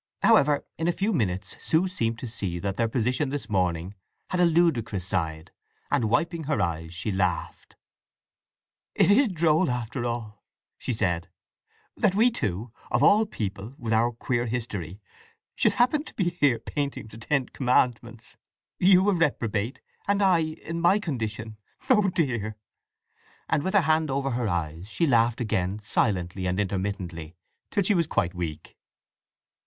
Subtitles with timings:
[0.23, 3.93] However, in a few minutes Sue seemed to see that their position this morning
[4.31, 5.51] had a ludicrous side,
[5.91, 7.75] and wiping her eyes she laughed.
[8.95, 10.43] "It is droll, after all,"
[10.79, 11.29] she said,
[11.95, 14.99] "that we two, of all people, with our queer history,
[15.55, 18.37] should happen to be here painting the Ten Commandments!
[18.79, 21.57] You a reprobate, and I—in my condition…
[21.91, 22.57] O dear!"…
[23.47, 27.35] And with her hand over her eyes she laughed again silently and intermittently,
[27.69, 28.75] till she was quite weak.